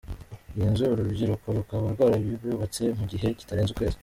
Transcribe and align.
Iyi 0.55 0.65
nzu, 0.71 0.83
uru 0.89 1.03
rubyiruko 1.07 1.45
rukaba 1.57 1.85
rwarayubatse 1.93 2.83
mu 2.97 3.05
gihe 3.11 3.27
kitarenze 3.39 3.71
ukwezi. 3.73 3.97